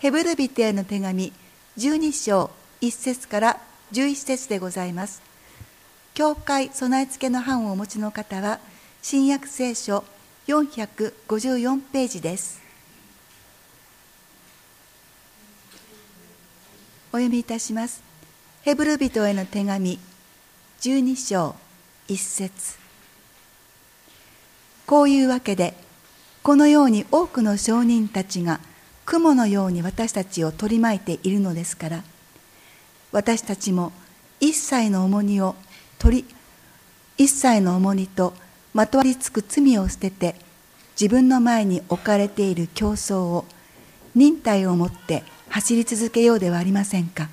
[0.00, 1.30] ヘブル人への手紙
[1.76, 2.50] 12章
[2.80, 3.60] 1節から
[3.92, 5.20] 11節でございます。
[6.14, 8.60] 教会備え付けの版をお持ちの方は
[9.02, 10.02] 新約聖書
[10.46, 12.62] 454ページです。
[17.12, 18.02] お読みいたします。
[18.62, 19.98] ヘブル人への手紙
[20.80, 21.54] 12章
[22.08, 22.78] 1節。
[24.86, 25.74] こういうわけで
[26.42, 28.60] このように多くの証人たちが
[29.10, 32.04] 雲のように私たちを取り巻いているのですから
[33.10, 33.90] 私たちも
[34.38, 35.56] 一切の重荷を
[35.98, 36.24] 取り
[37.18, 38.34] 一切の重荷と
[38.72, 40.36] まとわりつく罪を捨てて
[40.92, 43.46] 自分の前に置かれている競争を
[44.14, 47.28] 忍耐をもって走り続けようではありませんか。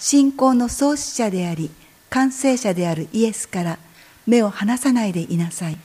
[0.00, 1.70] 信仰の創始者であり
[2.10, 3.78] 完成者であるイエスから
[4.26, 5.78] 目を離さないでいなさい。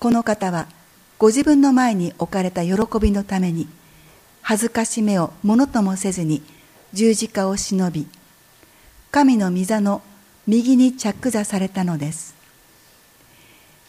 [0.00, 0.66] この方は
[1.20, 3.68] ご自分の前に置かれた喜びのために
[4.40, 6.42] 恥ずかしめをものともせずに
[6.94, 8.08] 十字架を忍び
[9.10, 10.00] 神の御座の
[10.46, 12.34] 右に着座されたのです。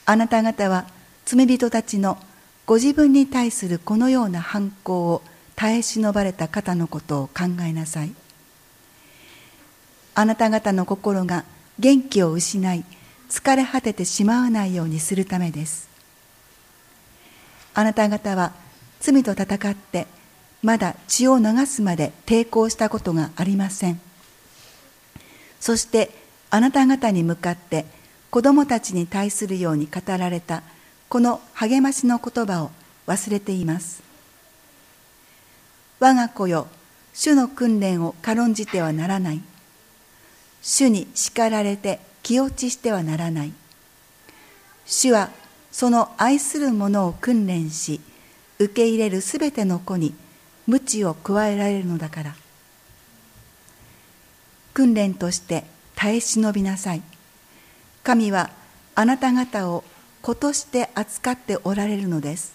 [0.05, 0.87] あなた方は
[1.23, 2.17] 罪人たちの
[2.65, 5.21] ご自分に対するこのような反抗を
[5.55, 8.13] 耐え忍ばれた方のことを考えなさい。
[10.15, 11.45] あなた方の心が
[11.79, 12.83] 元気を失い
[13.29, 15.90] 疲れ果ててしまわないようにするためです。
[17.73, 18.53] あなた方は
[18.99, 20.07] 罪と戦って
[20.61, 23.99] まだ血を流すまで抵抗したことがありません。
[25.59, 26.11] そして
[26.49, 27.85] あなた方に向かって
[28.29, 30.63] 子供たちに対するように語られた
[31.09, 32.71] この励ましの言葉を
[33.07, 34.03] 忘れています。
[35.99, 36.67] 我が子よ
[37.13, 39.41] 主の訓練を軽んじてはならない。
[40.61, 43.53] 主に叱られて気落ちしてはならない。
[44.85, 45.29] 主は
[45.71, 48.01] その愛する者を訓練し
[48.59, 50.13] 受け入れるすべての子に
[50.67, 52.35] 鞭を加えられるのだから。
[54.73, 57.01] 訓練として耐え忍びなさい。
[58.03, 58.51] 神は
[58.95, 59.83] あなた方を
[60.21, 62.53] 子として扱っておられるのです。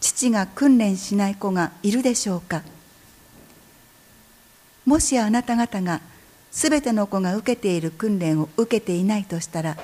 [0.00, 2.62] 父が訓練しない子がいるでしょうか。
[4.84, 6.00] もしあなた方が
[6.50, 9.76] すべての子が受けている訓練を受けていないとしたら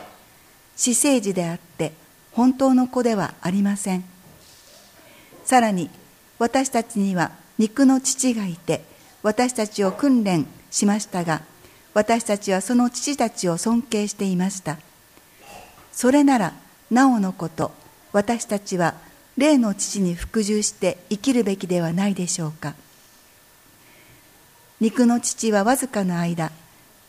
[0.76, 1.92] 私生児であって
[2.32, 4.04] 本当の子ではありません。
[5.44, 5.90] さらに
[6.38, 8.82] 私たちには肉の父がいて
[9.22, 11.42] 私たちを訓練しましたが
[11.92, 14.78] 私たちはその父たちを尊敬していました。
[15.92, 16.54] それなら
[16.90, 17.72] なおのこと
[18.12, 18.94] 私たちは
[19.36, 22.74] 霊の父に服従して生きるべきではないでしょうか。
[24.80, 26.52] 肉の父はわずかの間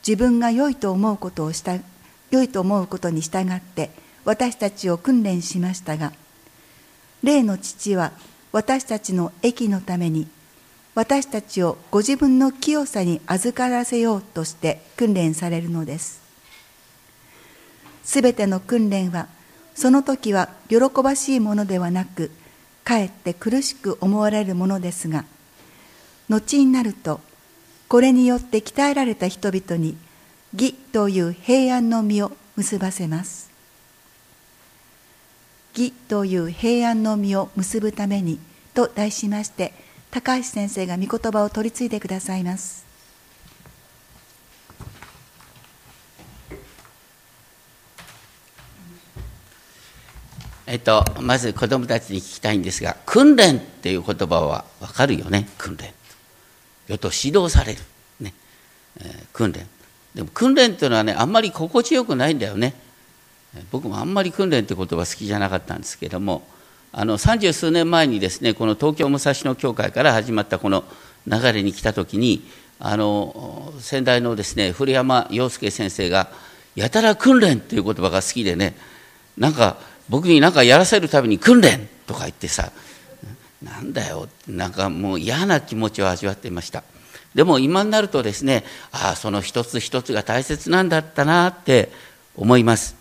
[0.05, 1.77] 自分が良いと思うことをした
[2.31, 3.91] 良いと思うことに従って
[4.25, 6.13] 私たちを訓練しましたが
[7.23, 8.11] 霊の父は
[8.51, 10.27] 私たちの益のために
[10.93, 16.21] 私たちをご自分の清さに預からせようとして訓練されるのです。
[18.03, 19.27] すべての訓練は
[19.73, 22.31] その時は喜ばしいものではなく
[22.83, 25.23] かえって苦しく思われるものですが
[26.27, 27.21] 後になると
[27.87, 29.95] これによって鍛えられた人々に
[30.53, 33.50] 義という平安の実を結ばせます。
[35.73, 38.39] 義という平安の実を結ぶために
[38.73, 39.73] と題しまして
[40.11, 42.85] 高橋先生が御言葉を取り継いでくださいます。
[50.67, 55.49] えっと、まず子どもたちに聞きたいんですが訓練っていう言葉は分かるよね？
[55.57, 55.93] 訓練。
[56.87, 57.79] よと指導される、
[58.21, 58.33] ね。
[58.99, 59.67] えー、訓練。
[60.15, 62.73] でも訓練っていうのはねあんまり心地よくないんだよね。
[63.71, 66.43] 僕もあんまり訓練って言葉好きじゃなかったんですけれども
[66.93, 70.83] あの三十数年前にですねこの東京武蔵野教会から始まったこの
[71.27, 72.43] 流れに来た時に
[72.79, 76.29] あの先代のですね古山洋介先生が
[76.75, 78.75] やたら訓練っていう言葉が好きでね
[79.37, 79.77] なんか
[80.09, 82.71] 僕に何かやらせるたびに訓練とか言ってさ
[83.61, 86.83] なんだよなんかもう嫌な気持ちを味わっていました。
[87.35, 91.89] でも今になるとですねああその一つ一つが大切なんだったなって
[92.35, 93.00] 思います。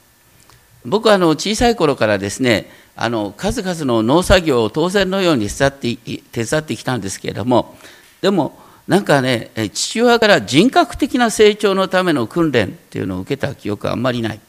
[0.85, 5.97] 僕はあの小さい頃からですねあの数々の農作業を当然のように手伝って
[6.33, 7.77] 手伝ってきたんですけれども
[8.21, 14.41] でもなんかね父親から人格的な成長のための訓練っていうのを受けた記憶はあんまりない、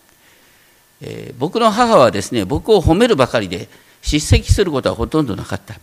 [1.01, 3.69] えー、僕の母はですね僕を褒めるばかりで
[4.01, 5.75] 叱責することはほとんどなかった。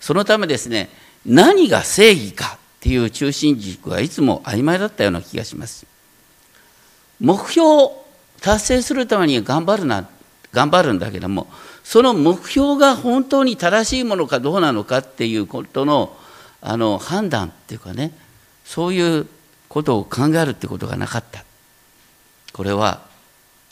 [0.00, 0.88] そのためですね
[1.26, 5.86] 何が正義かっていう中心軸はいつも曖昧だったような気がします。
[7.20, 7.99] 目標
[8.40, 10.08] 達成するために頑張るな
[10.52, 11.46] 頑張るんだけども
[11.84, 16.16] その目標が本当に正しいものかどうなのかっていうことの
[16.62, 18.12] あの判断っていうかね
[18.64, 19.26] そういう
[19.68, 21.44] ことを考えるってことがなかった。
[22.52, 23.00] これは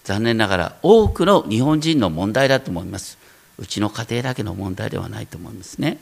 [0.04, 3.18] 残念ながら多くの日本人の問題だと思います。
[3.58, 5.98] うちの家庭だけの問題ではないと思いますね。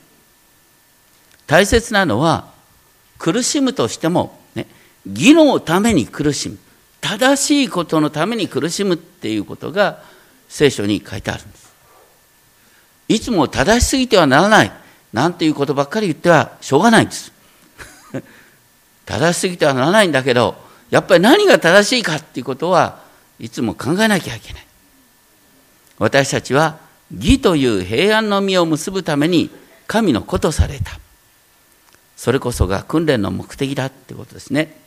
[1.47, 2.53] 大切なのは
[3.19, 4.67] 苦しむとしても、ね、
[5.07, 6.59] 義のために苦しむ。
[7.07, 10.03] 正しいことのために苦しむっていうことが
[10.49, 11.73] 聖書に書いてあるんです。
[13.07, 14.73] いつも正しすぎてはならない。
[15.13, 17.31] なんていうことばっかり言ってはしょうがないんです。
[19.07, 20.57] 正しすぎてはならないんだけど
[20.91, 22.99] やっぱり何が正しいかっていうことは
[23.39, 24.67] いつも考えなきゃいけない。
[25.99, 26.79] 私たちは
[27.17, 29.49] 義という平安の実を結ぶために
[29.87, 30.99] 神の子とされた。
[32.17, 34.86] それこそが訓練の目的だってことですね。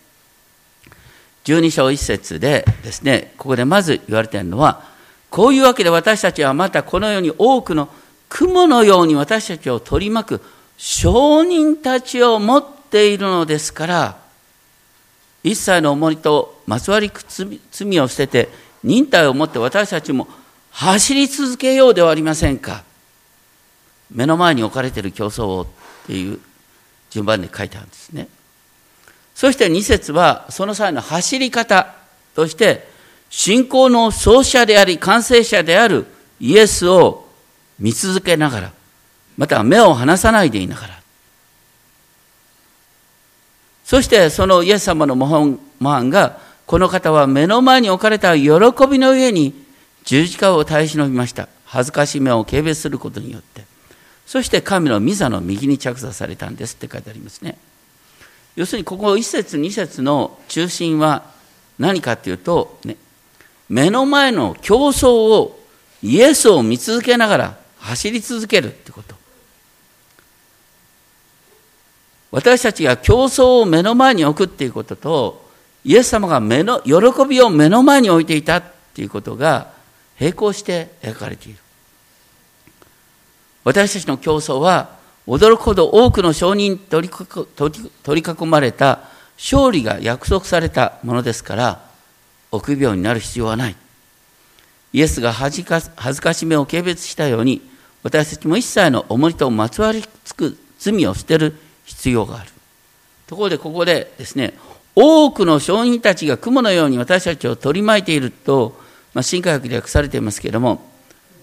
[1.50, 4.84] 12章1節でですねここでまず言われているのは
[5.31, 7.90] こういうわけで私たちはまたこのように多くの
[8.30, 10.42] 雲のように私たちを取り巻く
[10.78, 14.18] 証人たちを持っているのですから
[15.44, 17.12] 一切の重りとまつわり
[17.72, 18.50] 罪を捨てて
[18.84, 20.28] 忍耐を持って私たちも
[20.72, 22.84] 走り続けようではありませんか。
[24.12, 25.68] 目の前に置かれている競争をっ
[26.07, 26.40] ていう
[27.10, 28.28] 順番で書いてあるんですね。
[29.39, 31.95] そして2節はその際の走り方
[32.36, 32.86] として
[33.30, 36.07] 信仰の創始者であり完成者である
[36.41, 37.25] イエスを
[37.80, 38.74] 見続けながら
[39.38, 41.00] また目を離さないでいながら。
[43.86, 48.50] そしてそのイエス様の模範がこの方は目の前に置かれた喜
[48.91, 49.53] びの上に
[50.03, 51.47] 十字架を耐え忍びました。
[51.63, 53.63] 恥ずかしめを軽蔑することによって。
[54.25, 57.57] そして神の御座の右に着座されたんですって書いてありますね。
[58.56, 61.24] 要するにここ1節2節の中心は
[61.78, 62.98] 何かっていうと、ね、
[63.69, 65.60] 目の前の競争を
[66.01, 69.16] イエスを見続けながら走り続けるってこと。
[72.31, 75.50] 私たちが競争を目の前に置くっていうことと
[75.84, 76.94] イエス様が目の喜
[77.28, 78.63] びを目の前に置いていたっ
[78.94, 79.72] ていうことが
[80.19, 81.60] 並行して描かれている。
[83.63, 84.99] 私たちの競争は
[85.30, 89.02] 驚くほど多くの証人に取り囲まれた
[89.38, 91.86] 勝利が約束されたものですから
[92.52, 93.76] 臆病になる必要はない。
[94.92, 97.62] イエスが恥ずかしめを軽蔑したように
[98.02, 101.56] 私たちも一切の重りとまつわりつく罪を捨てる
[101.86, 102.50] 必要がある。
[103.28, 104.56] ところでここでですね
[104.96, 108.82] 多くの証人たちが雲のように私たちを取り巻いていると、
[109.14, 110.82] まあ、新科学で訳されていますけれども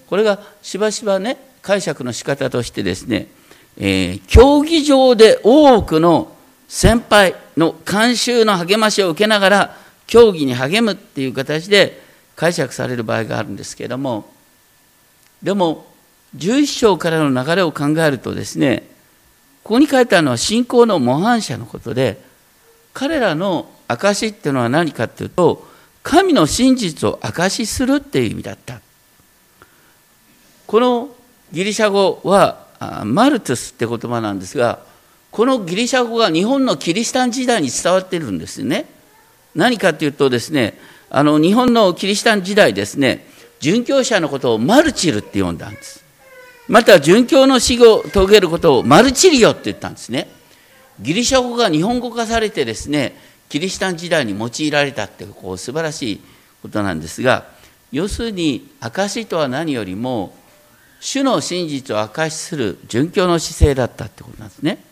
[0.08, 3.28] これがしばしばね解釈の仕方としてですね、
[3.78, 6.32] えー、競技場で多くの
[6.68, 9.76] 先輩の監修の励ましを受けながら
[10.06, 12.00] 競技に励むっていう形で
[12.36, 14.30] 解釈される場合があるんですけれども
[15.42, 15.86] でも
[16.36, 18.88] 11章からの流れを考えるとですね
[19.62, 22.20] ここに書いてあるのは信仰の模範者のことで
[22.94, 25.66] 彼らの証っていうのは何かっていうと
[26.02, 28.80] 神の真実を証しするっていう意味だった。
[30.66, 31.08] この
[31.52, 32.65] ギリシャ語は
[33.04, 34.80] マルトゥスって言葉なんですが
[35.30, 38.86] このギリシャ語が日本のキリシタン時代に伝わってるんですね。
[39.54, 40.78] 何かっていうとですね
[41.10, 43.26] あの日本のキリシタン時代ですね
[43.60, 46.04] 殉教者のことをマルチルって呼んだんです。
[46.68, 50.28] また殉教の死後遂げることをマルチリオって言ったんですね。
[51.00, 53.16] ギリシャ語が日本語化されてですね
[53.48, 56.20] キリシタン時代に用いられたってこう素晴らしい
[56.62, 57.44] ことなんですが
[57.92, 60.34] 要するに証しとは何よりも
[61.00, 64.82] 主の真実を証しする殉教の姿勢だったってことなんですね。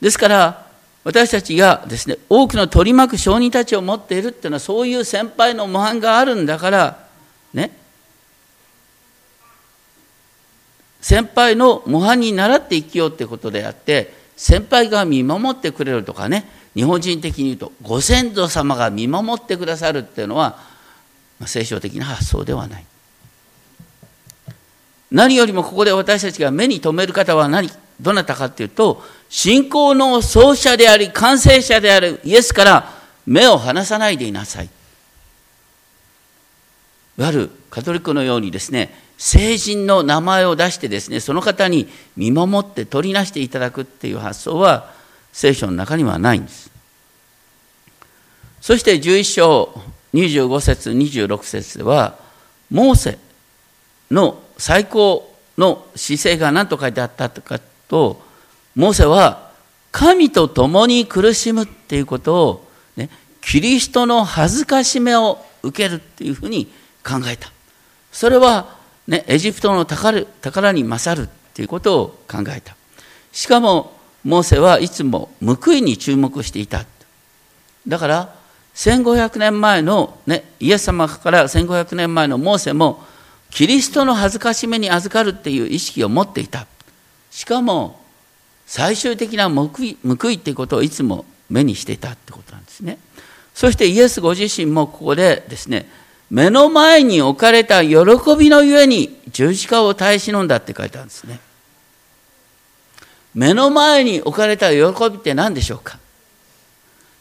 [0.00, 0.66] ですから
[1.04, 7.06] 私たちがですね多くの取り巻く証人たちを持っているっていうのはそういう先輩の模範があるんだから
[7.52, 7.76] ね
[11.00, 20.58] 先輩の模範に倣って生きようってことであって先輩が見守ってくれるとかね日本人的に言うとご先祖様が見守ってくださるっていうのは、
[21.38, 22.84] まあ、聖書的な発想ではない。
[25.10, 27.70] 何よりもここで私たちが目に留める方は何？
[28.00, 32.90] どなたかっていうと信仰の創始者であり完成者であるイエスから
[33.24, 34.68] 目を離さないでいなさい。
[37.16, 44.92] いわゆるカトリックのようにですね聖人の名前を出してですねその方に見守って取りなしていただくっていう発想は
[45.32, 46.70] 聖書の中にはないんです。
[48.60, 49.80] そして11章
[50.14, 52.18] 25節26節では
[52.70, 53.18] モーセ
[54.10, 58.22] の最高の姿勢が何と書いてあったかと
[58.74, 59.50] モーセは
[59.92, 63.10] 神と共に苦しむっていうことを、ね、
[63.42, 66.66] キリストの恥ずかしめを受けるっていうふうに
[67.04, 67.52] 考えた
[68.10, 72.74] それはね、エジプトの宝宝に勝るっていうことを考えた。
[73.32, 73.92] しかも、
[74.24, 76.86] モーセはいつも報いに注目していた。
[77.86, 78.34] だから、
[78.74, 83.04] 1500年前の、ね、イエス様から1500年前のモーセも、
[83.54, 86.66] キリストの恥ずかしめに預かるっていう意識を持っていた。
[87.30, 88.00] しかも、
[88.66, 92.98] 最終的な報い報いっていうことをいつも目にしていたってことなんですね。
[93.54, 95.88] そしてイエスご自身もここでですね、
[96.30, 97.94] 目の前に置かれた喜
[98.36, 101.38] びのゆえに十字架を耐え忍んだって書いてあるんですね。
[103.36, 106.00] 目の前に置かれた喜びって何でしょうか？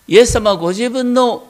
[0.07, 1.47] イエス様はご自分の、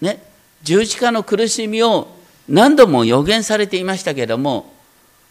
[0.00, 0.24] ね、
[0.64, 2.08] 十字架の苦しみを
[2.48, 4.72] 何度も予言されていましたけれども、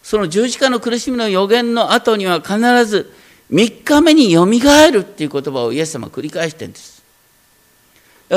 [0.02, 3.14] その十字架の苦しみの予言の後には必ず
[3.52, 7.04] 3日目によみがえるっていう言葉をイエス様は繰り返してるんです。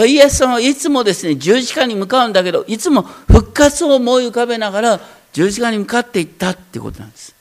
[0.07, 5.01] イエス様はいつもですね、十字架に向かうんだけど、いつも復活を思い浮かべながら
[5.33, 7.35] 十字架に向かっていったっていうことなんです。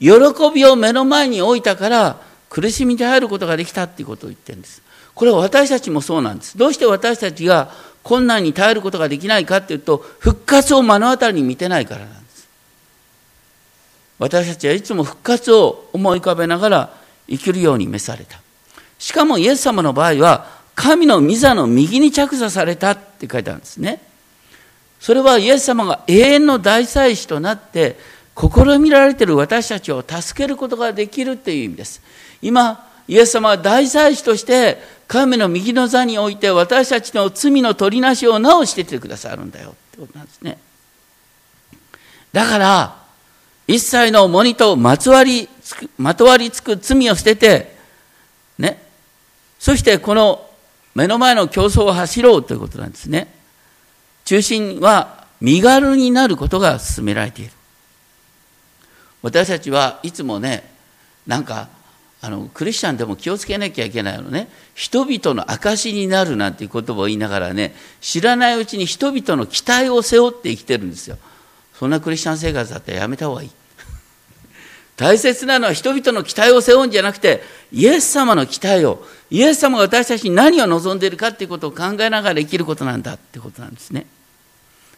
[0.00, 0.10] 喜
[0.54, 4.82] びを目の前に置いたから苦しみに入ることができたっていうことを言ってるんです。
[5.14, 6.56] これは私たちもそうなんです。
[6.56, 7.70] どうして私たちが
[8.02, 12.48] 困難に耐えることができないかっていうと、復活を目の当たりに見てないからなんです。
[14.18, 16.94] 私たちはいつも復活を思い浮かべながら
[17.28, 18.40] 生きるように召された。
[18.98, 24.00] しかもイエス様の場合は、神の御座の右に着座されたって書いてあるんですね。
[25.00, 27.98] それはイエス様が永遠の大祭司となって、
[28.36, 32.00] 試みられている私たちを助けることができるっていう意味です。
[32.40, 34.78] 今、イエス様は大祭司として
[35.08, 40.58] 神の右の座において私たちの罪の取りなしを直しててくださるんだよってことなんですね。
[42.32, 43.02] だから、
[43.66, 47.76] 一切の重荷とまつわりつく、まとわりつく罪を捨てて、
[48.58, 48.82] ね。
[49.58, 50.48] そしてこの
[50.94, 53.32] 目の前の競争を走ろうということなんですね。
[54.24, 57.52] 中心は身軽になることが進められている。
[59.22, 60.72] 私たちはいつもね、
[61.26, 61.68] なんか
[62.24, 64.48] あのクリスチャンでも気をつけなきゃいけないのね。
[64.76, 71.18] 人々の証になるなんていう言葉を言いながらね知らないうちに人々の期待を背負って生きてるんですよ。
[71.74, 73.50] そんなクリスチャン生活だったらやめた方がいい。
[74.96, 84.06] 大切なのは人々の期待を背負うんじゃなくてイエス様の期待をイエス様が私たちに何を望んでいるかっていうことを考えながら生きることなんだってことなんですね。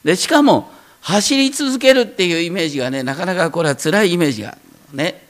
[0.05, 4.59] でしかも走り続けるっていうイメージがねなかなかこれは辛いイメージが
[4.93, 5.24] ね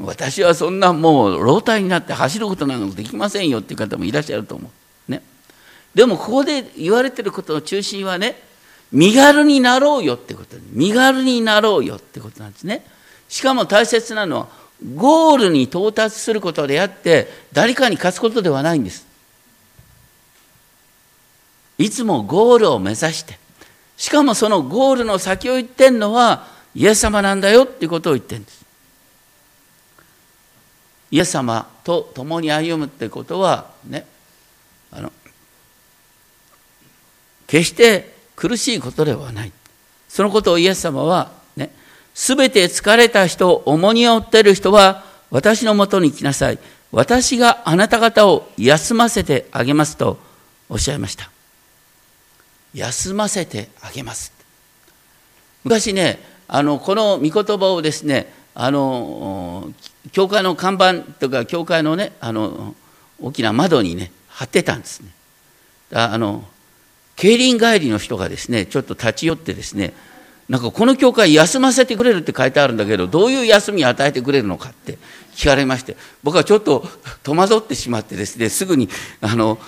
[0.00, 4.70] 私はそんなもう老体になって走ることなんかできませんよっていう方もいらっしゃると思
[5.08, 5.10] う。
[5.10, 5.22] ね。
[5.94, 8.40] でもここで言われてることの中心はね、
[8.92, 12.84] 身軽になろうよってこと身軽になろうよってことなんですね。
[13.28, 14.48] しかも大切なのは、
[14.94, 19.06] ゴールに到達することであって、誰かに勝つことではないんです。
[21.78, 23.38] いつもゴールを目指して、
[23.96, 28.57] しかもそのゴールの先を言ってんのは、イエス様なんだよっていうことを言ってるんです。
[31.10, 34.06] イエス様と共に歩むってことはね
[34.90, 35.12] あの
[37.46, 39.52] 決して苦しいことではない。
[40.08, 41.70] そのことをイエス様はね
[42.14, 46.58] 全て疲れた人重荷を負っている人は私のもとに来なさい。
[46.90, 50.18] 私があなた方を休ませてあげますと
[50.68, 51.30] おっしゃいました。
[52.74, 54.32] 休ませてあげます。
[55.64, 59.70] 昔ねあのこの御言葉をですねあの
[60.12, 62.74] 教会の看板とか教会のねあの
[63.20, 65.10] 大きな窓にね貼ってたんですね。
[65.92, 66.44] あの
[67.16, 69.92] 競輪帰りの人がですねちょっと立ち寄ってですね
[70.48, 74.98] なんかこの教会休ませてくれるって書いてあるんだけどどういう休みを与えてくれるのかって
[75.34, 76.84] 聞かれまして僕はちょっと
[77.22, 78.88] 戸惑ってしまってですねすぐに
[79.20, 79.58] あの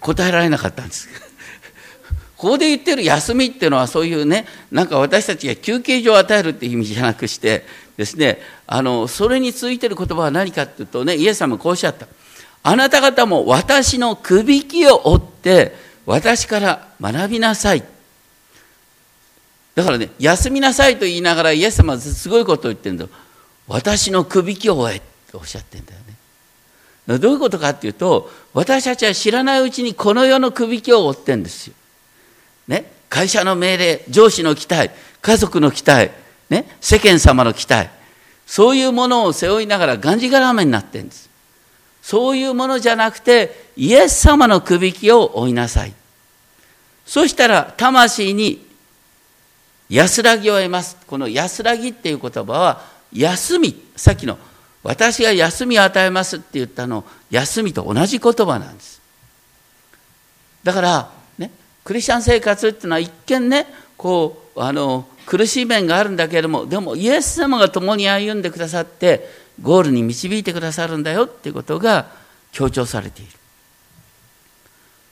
[0.00, 1.08] 答えられなかったんです。
[2.36, 7.64] ここで言ってる休みっていうのはそういうねなんか私たちが休憩所を与えるっていう意味じゃなくして
[7.96, 8.38] ですね。
[8.66, 12.06] あのそれについてる言葉は何かっていうとねイエス様こうおっしゃった。
[12.62, 15.74] あなた方も私のくびきを追って
[16.04, 17.82] 私から学びなさい。
[19.74, 23.06] だからね休みなさいと言いながらイエス様はすごいことを言ってるんだ
[23.68, 27.18] 私のくびきを追えっておっしゃってんだよね。
[27.18, 31.74] どういうことかっていうと私たちは知らないうちにこの世のくびきを追ってんですよ。
[32.66, 34.90] ね、会社の命令、上司の期待、
[35.22, 36.10] 家族の期待、
[36.50, 37.90] ね、世間様の期待、
[38.46, 41.28] そういうものを背負いながらがんじがらめになってるんです。
[42.02, 45.94] そういうものじゃなくて、イエス様のくびきを追いなさい。
[47.04, 48.64] そしたら、魂に
[49.88, 50.96] 安らぎを得ます。
[51.06, 54.38] この安らぎっていう言葉は、休み、さっきの
[54.86, 59.02] 私が休みを与えますって言ったの、休みと同じ言葉なんです。
[60.62, 61.50] だからね、
[61.82, 69.28] クリスチャン生活っていうのは一見ねこうあの苦しい面があるんだけれどもでもイエス様が共に歩んでくださって
[69.60, 72.06] ゴールに導いてくださるんだよっていうことが
[72.52, 73.32] 強調されている。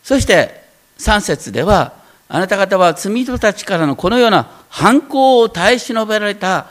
[0.03, 0.63] そして
[0.99, 1.95] 3節では
[2.29, 6.67] あなた方は罪人たちからのこのような反抗を耐え忍べられた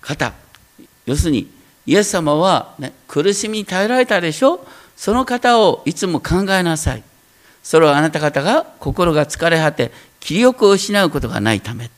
[0.00, 0.32] 方。
[1.06, 1.50] 要するに
[1.86, 4.60] イエス様は、ね、苦しみに耐えられたでしょ？
[4.96, 7.02] その方をいつも考えなさい。
[7.62, 9.90] それはあなた方が心が疲れ果て
[10.20, 11.90] 気力を失うことがないため。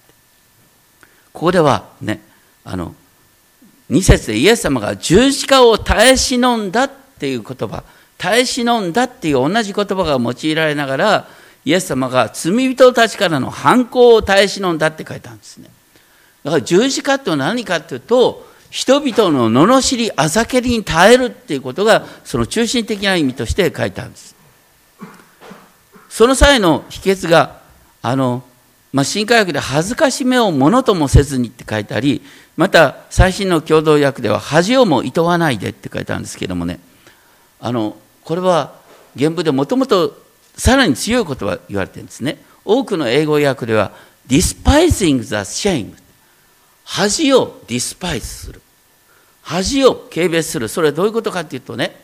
[1.33, 2.21] ここではね
[2.65, 2.95] あの
[3.91, 7.83] 2節でイエス様が十字架を耐え忍んだっていう言葉
[8.19, 11.29] 耐え忍んだっていう同じ言葉が用いられながら
[11.65, 15.69] イエス様が罪人たちからの反抗を耐え忍んだって書いてあるんですね。
[16.45, 24.37] だから十字架って何かっていうと人々の罵りあざけりに耐えるっていうことがその中心的な意味として書いてあるんです。
[26.09, 27.60] その際の秘訣が
[28.03, 28.43] あの、
[28.93, 32.23] まあ、新科学で恥ずかしめをものともせずにって書いてあり
[32.57, 36.81] また最新の共同訳では恥をも厭わないでって書いてあるんですけどもね。
[37.61, 38.75] あのこれは
[39.17, 40.17] 原文でもともと
[40.57, 42.43] さらに強い言葉言われてるんですね。
[42.65, 43.93] 多くの英語訳では
[44.27, 45.95] despising the shame
[46.85, 48.61] 恥をディスパイスする。
[49.43, 50.69] 恥を軽蔑する。
[50.69, 51.97] それはどういうことかっていうとね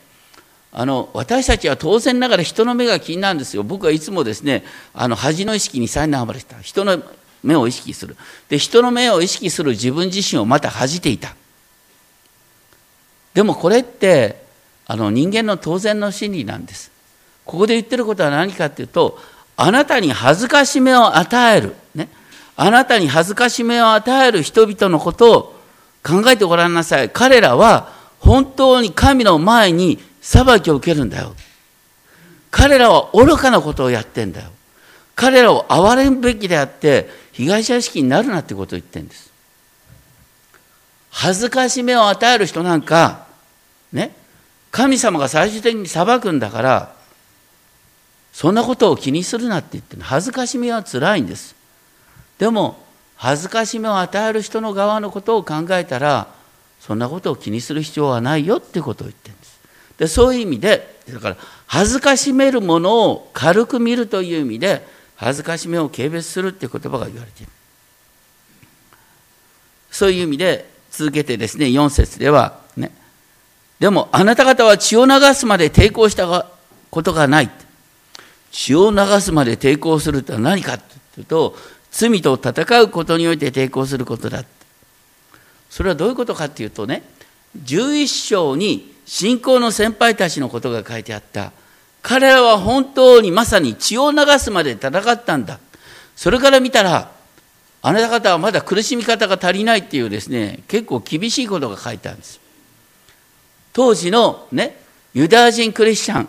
[0.78, 3.62] あの私たちは当然ながら人の目が気になるんですよ。
[3.62, 6.61] 僕はいつもですねあの恥の意識にさえなまれた。
[6.61, 7.02] 人の
[7.42, 8.14] 目を意識する。
[8.50, 11.35] で人の目を意識する自分自身をまた恥じていた。
[13.33, 14.45] でもこれって
[14.87, 16.90] あの人間の当然の心理なんです。
[17.47, 19.18] ここで言ってることは何かっていうと
[19.56, 22.11] あなたに恥ずかしめを与える、ね、
[22.54, 25.42] あなたに恥ずかしめを与える人々のことを
[26.04, 27.09] 考えてごらんなさい。
[27.09, 31.37] 彼らは本当に神の前に裁きを受けるんだよ。
[32.50, 34.50] 彼らは愚かなことをやってんだよ。
[35.14, 39.30] 彼らを憐れむべきであって被害者意識になるなってことを言ってんです。
[41.11, 43.28] 恥ずかしめを与える人なんか
[43.92, 44.16] ね
[44.73, 46.97] 神様が最終的に裁くんだから
[48.32, 51.54] そんなことを気にするなって言ってる恥ずかしめはつらいんです。
[52.39, 52.84] でも
[53.15, 56.26] 恥ずかしめを与える人の側のことを考えたら
[56.80, 59.36] そんなことを気にする必要はないよってことを言ってる
[59.99, 67.52] でそういう意味でだから恥ずかしめるものを軽く見るという意味で恥ずかしめを軽蔑するっていう言葉が言われている。
[69.91, 72.93] そういう意味で続けてですね4節ではね
[73.78, 76.47] でもあなた方は血を流すまで抵抗した
[76.91, 77.50] ことがない。
[78.50, 81.56] 血を流すまで抵抗するとは何かというと
[81.91, 84.45] 罪と戦うことにおいて抵抗することだ
[85.71, 87.02] それはどういうことかっていうとね
[87.63, 91.52] 11章に信仰の先輩たちのことが書いてあった。
[92.02, 95.59] 彼らは本当にまさに血を流すまで戦ったんだ。
[96.15, 97.11] それから見たら
[97.82, 102.41] あなた方はまだ苦しみ方が足りないっていうですね結構厳しいことが書いてあるんです。
[103.73, 104.76] 当時のね
[105.15, 106.28] ユダヤ人クリスチャン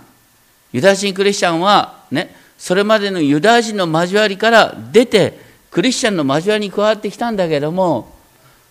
[0.74, 5.40] ユダヤ人クリスチャンはねそれまでのユダヤ人の交わりから出て
[5.72, 8.14] クリスチャンの交わりに加わってきたんだけども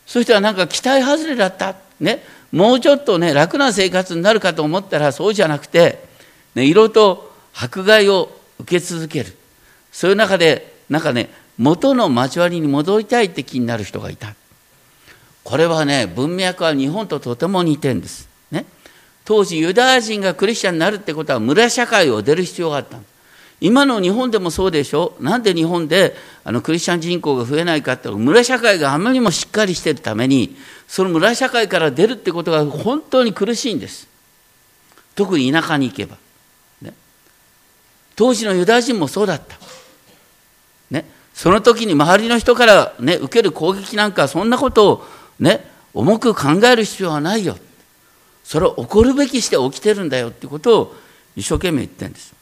[0.06, 6.04] そういう人はなんか期待外れだった、ね、もうちょっとね楽な生活になるかと思ったらそうじゃなくて、
[6.54, 8.30] ね、いろいろと迫害を
[8.60, 9.36] 受け続ける。
[9.92, 14.34] そういう中でなんかね元の交わりに戻りたいって気になる人がいた。
[15.42, 18.28] これはね文脈は日本ととても似てるんです。
[18.50, 18.66] ね。
[19.24, 22.98] 当時ユダヤ人がクリスチャンになるってことは村社会を出る必要があった。
[23.60, 25.14] 今の日本でもそうでしょ？
[25.18, 26.14] なんで日本で
[26.44, 34.08] あのクリスチャン人口が増えないかって村社会があまりにもしっかりしてるためにその村社会から出るってことが本当に苦しいんです。
[35.14, 36.18] 特に田舎に行けば、
[36.82, 36.92] ね、
[38.14, 39.56] 当時のユダヤ人もそうだった、
[40.90, 45.04] ね、その時に周りの人から、ね、受ける攻撃なんかそんなことを、
[45.40, 47.56] ね、重く考える必要はないよ。
[48.44, 50.94] それを起こるべきして起きてるんだよってことを
[51.34, 52.35] 一生懸命言ってるんです。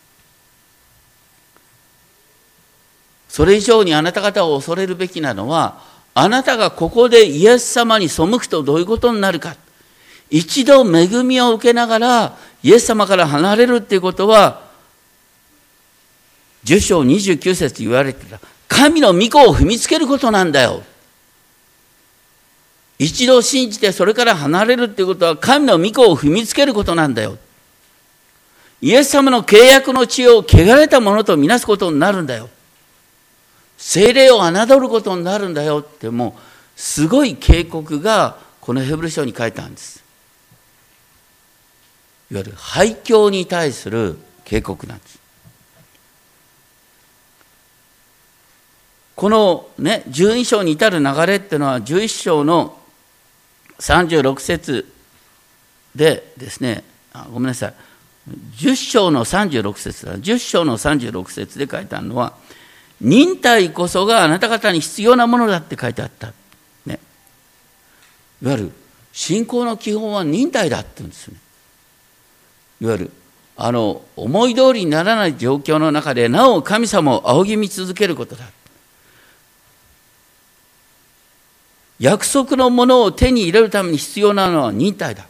[3.34, 5.80] それ以上にあなた方を恐れるべきなのは
[6.14, 9.56] あなたがここでイエス様に背くとどういうことになるか
[10.30, 14.62] 一度恵みを受けながらイエス様から離れるっていうことは
[16.62, 20.84] 10章29節言われてた神の御子を踏みつけることなんだよ
[23.00, 27.36] 一度信じてそれから離れるっていうことは神の御子を踏みつけることなんだよ。
[28.80, 32.48] イエス様の契約の地を汚れたものとみなすことになるんだよ。
[33.76, 36.40] 精霊を侮ることになるんだよってもう
[36.80, 40.02] すごい警告がこのヘブル書に書いてあるんです。
[42.30, 45.18] いわゆる廃墟に対する警告なんです。
[49.14, 52.76] このね12章に至る流れっていうのは11章の
[53.78, 54.92] 36節
[55.94, 57.74] でですねあごめんなさい
[58.56, 62.34] 10章の36節だ10章の36節で書いてあるのは
[63.04, 66.32] 忍耐こそがあなた方に必要なものだって書いてあった、
[66.86, 66.98] ね、
[68.42, 68.72] いわゆる
[69.12, 71.36] 信仰の基本は忍耐だって言うんですね。
[72.80, 73.10] いわゆる
[73.56, 78.46] あの思い通りにならない状況の中でなお神様を仰ぎ見続けることだ。
[82.00, 85.26] 約束のものを手に入れるために必要なのは忍耐だ。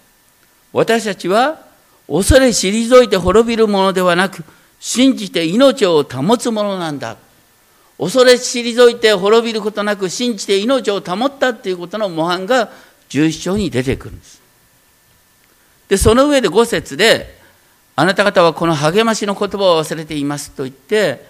[0.73, 1.61] 私たちは
[2.07, 4.45] 恐れ退いて滅びるものではなく
[4.79, 7.17] 信じて命を保つものなんだ。
[7.99, 12.71] 恐れ退いて滅びることなく信じて命を保ったっていうことの模範が
[13.09, 14.43] 11章に出てくるんです。
[15.89, 17.39] でその上で5節で
[17.97, 21.25] あなた方はこの励ましの言葉を忘れていますと言って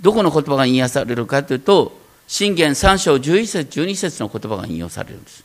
[0.00, 5.44] どこの言葉が引用されるかというと信玄3章11節12節の言葉が引用されるんです。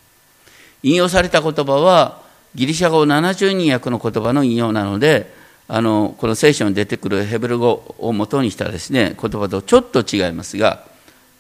[0.81, 2.23] 引用された言葉は
[2.55, 5.33] ギリシャ語70人訳の言葉の引用なので
[5.67, 10.85] あのこの聖書に出てくるヘブル語を元にしたですね言葉とちょっと違いますが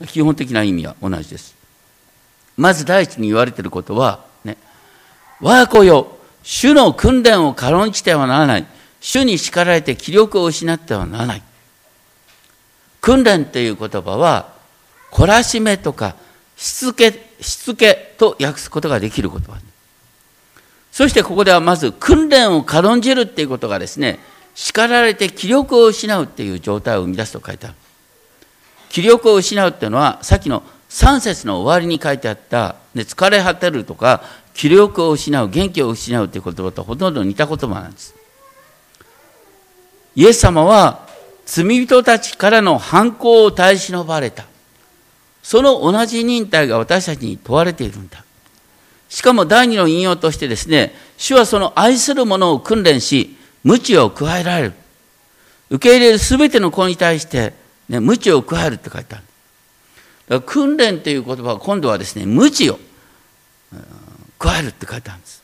[0.07, 1.55] 基本的な意味は同じです。
[2.57, 4.57] まず第一に言われていることはね
[5.41, 8.67] 我が子よ主の訓練を軽んじてはならない。
[8.99, 11.43] 主に叱られて気力を失ってはならない。
[13.01, 14.53] 訓練という言葉は
[15.11, 16.15] 懲らしめとか
[16.55, 19.59] しつけしつけと訳すことができる言葉
[20.93, 24.19] そしてここではまず訓練を軽んじるっていうことがですね、
[24.53, 27.75] 叱られて気力を失うっていう状態を生み出すと書いてある。
[28.89, 34.21] 気力を失うっていうのは、さっきの3節の終わりに書いてあった、ね、疲れ果てるとか、
[34.53, 38.13] 気力を失う、元気を失うという言葉とほとんど似た言葉なんです。
[40.15, 41.07] イエス様は
[41.47, 44.45] 罪人たちからの反抗を耐え忍ばれた。
[45.41, 48.23] その同じ忍耐が私たちに問われているんだ。
[49.13, 54.73] しかも第二の引用としてですね、主はその愛する者を訓練し、無知を加えられる。
[55.69, 57.53] 受け入れるすべての子に対して、
[57.89, 59.23] ね、無知を加えるって書いてある。
[60.29, 62.79] だから訓練という言葉は今度はですね、無知を
[64.39, 65.43] 加えるって書いてあるんです。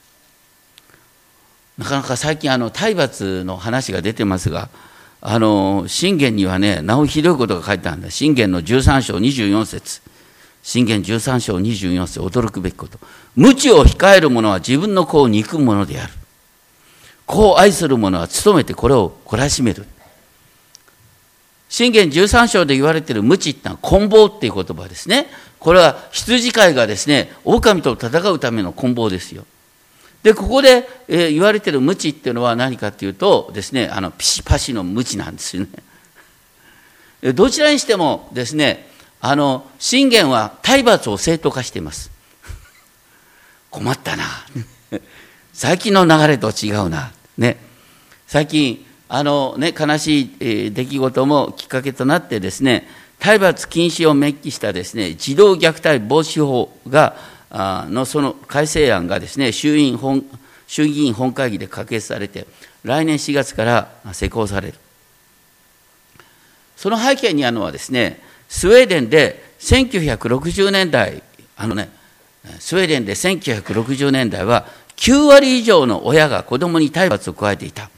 [1.78, 4.70] なかなか最近あの体罰の話が出てますが、
[5.22, 8.10] あの信玄にはね、なおひどいことが書いてあるんだ。
[8.10, 10.02] 信玄の13章24節
[10.62, 13.00] 信玄13章24節驚くべきこと。
[13.40, 16.12] 無知を控える者は自分の子を憎む者である。
[17.26, 19.86] 子を愛する者は努めてこれを懲らしめる。
[21.70, 25.28] 信玄13章で言われている無知ってのは棍棒っていう言葉ですね。
[25.58, 29.46] これは羊飼いがですね、狼と戦うための棍棒ですよ。
[30.22, 35.66] で、ここで、えー、言われている無知っていうのは何かっていうとですね、あの、ピシパシの無知なんですよ
[37.24, 37.34] ね。
[37.34, 38.90] どちらにしてもですね、
[39.22, 42.19] あの信玄は体罰を正当化しています
[43.70, 44.24] 困ったな。
[45.54, 47.12] 最近の流れと違うな。
[47.38, 47.58] ね。
[48.28, 57.16] 最近あのね悲しい出来事もきっかけとなってですね体罰禁止を明記したですね児童虐待防止法が
[57.52, 60.24] のその改正案がですね衆院本
[60.68, 62.46] 衆議院本会議で可決されて
[62.84, 64.76] 来年4月から施行される。
[66.76, 71.22] その背景にあるのはですねスウェーデンで1960年代、
[71.56, 71.90] あのね、
[72.60, 77.90] スウェーデンで1960年代は9割以上の親が子供に体罰を加えていた。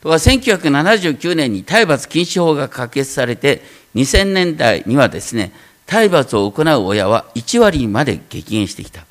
[0.00, 3.62] とか1979年に体罰禁止法が可決されて
[3.94, 5.52] 2000年代にはですね
[5.86, 9.04] 体罰を行う親は1割まで激減してきた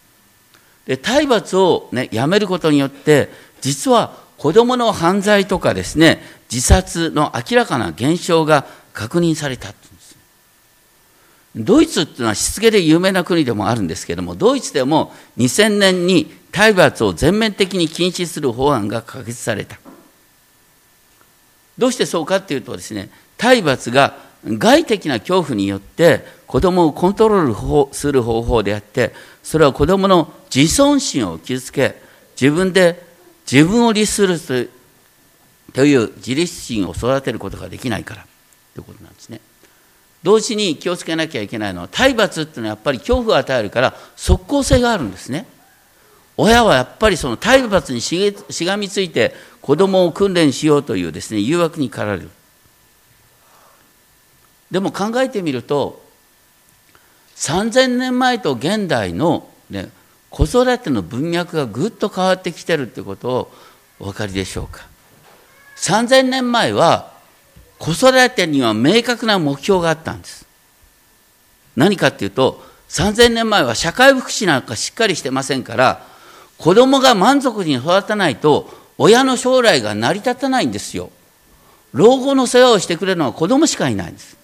[0.85, 3.29] で体罰を、ね、やめることによって
[3.61, 9.73] 実は子どもの犯罪とかですね自殺の明らかな減少が確認された
[11.55, 19.79] ドイツっていうのはしつけで有名な国でもあるんですけれども、ドイツでも2000年に体罰を全面的に禁止する法案が可決された。
[21.77, 29.13] どうしてそうかっていうとですね、体罰が外的な恐怖によって子供をコントロールする方法であって、
[29.43, 31.95] それは子供の自尊心を傷つけ、
[32.39, 33.01] 自分で
[33.49, 34.69] 自分を律する
[35.73, 38.25] という自立心を育てることができないから
[38.73, 39.39] ということなんですね。
[40.25, 45.45] 同時に気をつけなきゃいけないのは体罰っていうのはやっぱり恐怖を与えるから即効性があるんですね。
[46.35, 48.33] 親はやっぱりその体罰にし
[48.65, 52.31] がみついて子供を訓練しようというですね誘惑に駆られる。
[54.71, 56.03] でも考えてみると
[57.35, 59.91] 3000年前と現代の、ね、
[60.31, 63.51] 子育ての文脈がぐっと変わってきてるってことを
[63.99, 64.87] お分かりでしょうか。
[65.77, 67.13] 3000年前は
[67.79, 70.45] 子育てには明確な目標があったんです。
[71.75, 76.05] 何かっていうと3000年前は社会福祉なんかしっかりしてませんから
[76.57, 81.09] 子供が満足に育たないと親の将来が成り立たないんですよ。
[81.91, 84.37] 老後の世話をしてくれるのは子供しかいないんです。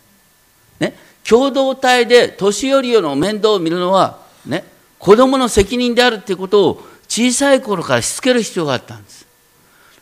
[0.80, 0.96] ね。
[1.28, 4.66] 共同体で年寄りの面倒を見るのはね。
[5.00, 9.26] 子供の責任であるっていうことを小さい頃からしつける必要があったんです。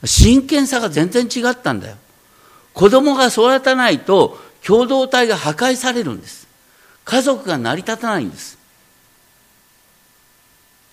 [0.03, 1.95] 真剣さが全然違ったんだよ。
[2.79, 6.47] 子供が育たないと共同体が破壊されるんです。
[7.03, 8.57] 家族が成り立たないんです。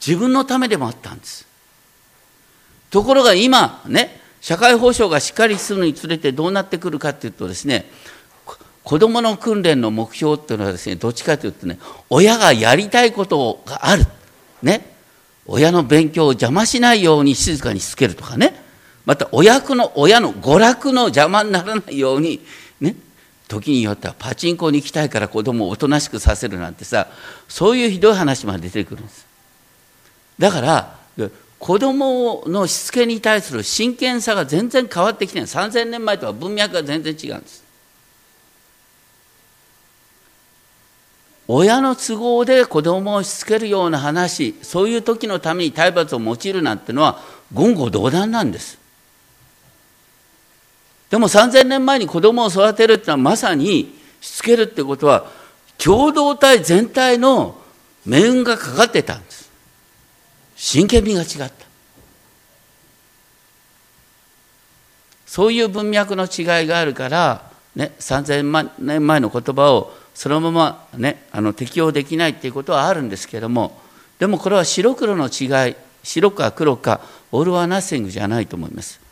[0.04, 1.46] 自分のためでもあったんです。
[2.90, 7.86] ところが今ね社会保障がしっかりするにつれてどうなってくるかっていうとですね
[8.82, 11.78] 子どもの訓練の目標っていうのはですねどっちかというとね
[12.10, 14.04] 親がやりたいことがある。
[14.60, 14.92] ね。
[15.46, 18.65] 親の勉強を邪魔しないように静かにしつけるとかね。
[19.06, 22.40] また親の親の娯楽の邪魔にならないように
[22.80, 22.96] ね
[23.48, 27.06] 時によってはパチンコに行きたいから子供をおとなしくさせるなんてさ
[27.48, 29.24] そういうひどい話まで出てくるんです。
[30.38, 30.96] だから
[31.58, 35.48] 子供のしつけに対する真剣さが全然変わってきてない。
[35.48, 37.64] 3000年前とは文脈が全然違うんです。
[41.48, 47.20] 親の都合で子供をしつけるような話そういう時のために体罰を用いるなんてのは
[47.52, 48.84] 言語道断なんです。
[51.10, 55.30] でも3000年前に子供を育てるっていうのはまさにしつけるってことは
[55.78, 57.56] 共同体全体の
[58.04, 59.50] 命運がかかってたんです。
[60.56, 61.66] 真剣味が違った。
[65.26, 73.78] そういう文脈の違いがあるから、ね、3000年前の言葉をそのまま、ね、あの適用できないっていうことはあるんですけども
[74.18, 79.05] でもこれは白黒の違い白か黒かオール・はナッシングじゃないと思います。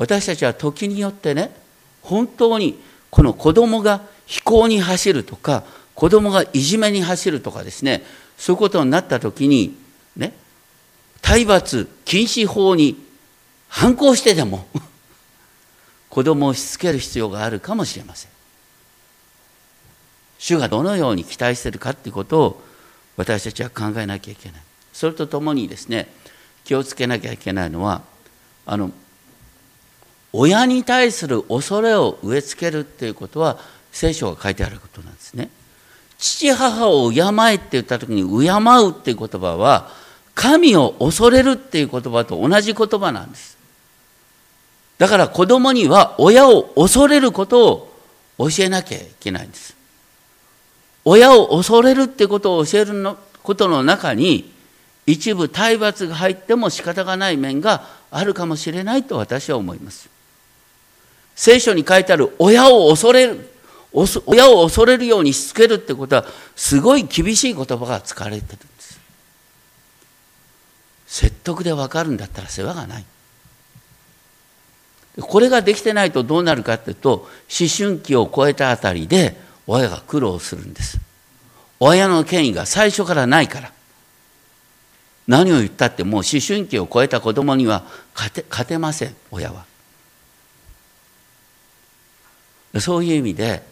[0.00, 1.54] 私たちは時によってね
[2.00, 5.62] 本当にこの子供が飛行に走るとか
[5.94, 8.02] 子供がいじめに走るとかですね
[8.38, 9.76] そういうことになった時に
[10.16, 10.32] ね
[11.20, 12.96] 体罰禁止法に
[13.68, 14.66] 反抗してでも
[16.08, 18.30] 子供をしつける必要があるかもしれません。
[20.38, 22.64] 主がどのように期待してるかということを
[23.16, 24.62] 私たちは考えなきゃいけない。
[24.94, 26.10] それとともにですね
[26.64, 28.02] 気をつけなきゃいけないのは
[28.64, 28.90] あの
[30.32, 33.58] 親に対する恐れを植え付けるっていうことは
[33.90, 35.50] 聖書が書いてあることなんですね。
[36.18, 39.90] 父母を敬えって言った時に敬うっていう言葉は
[40.34, 43.58] 神を恐れるっていう言葉と同じ言葉なんです。
[44.98, 47.72] だから子供には親を恐れること
[48.38, 49.74] を教えなきゃいけないんです。
[51.04, 54.52] 親を恐れるってことを教えるのことの中に
[55.06, 60.19] 一部体罰が入っても仕方がない面があるかもしれないと私は思います。
[61.40, 63.48] 聖書に書いてある親を恐れる
[63.94, 69.00] 親を恐れるようにしつけるってことはすごい厳しい言葉が使われてるんです。
[71.06, 73.04] 説得で分かるんだったら世話がない。
[75.18, 77.28] これができてないとどうなるかっていうと思
[77.74, 79.34] 春期を超えたあたりで
[79.66, 80.98] 親が苦労するんです。
[81.80, 83.72] 親の権威が最初からないから。
[85.26, 89.69] 何を言ったってもう思春期を超えた子供には勝て勝てません親は。
[92.78, 93.62] そういう意味で、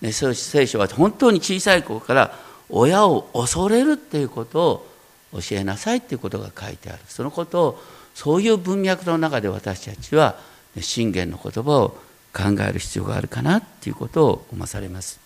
[0.00, 4.86] ね、聖書は本当に小さい子から親を恐れるっていうこと
[5.32, 6.98] を教えなさいっていうことが書いてある。
[7.08, 7.82] そのことを
[8.14, 10.38] そういう文脈の中で私たちは
[10.80, 11.96] 信玄の言葉を
[12.32, 15.18] 考える必要があるかなっていうことを思わされます。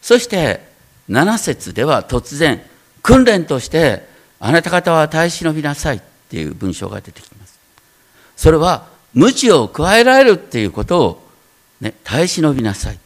[0.00, 0.60] そして
[1.08, 2.62] 7節では突然
[3.02, 4.06] 訓練として
[4.40, 7.58] あなた方は耐え忍びなさいっていう文章が出てきます。
[8.36, 11.23] それは無知を加えられるっていうことを、
[11.80, 12.98] ね、耐え忍びなさい。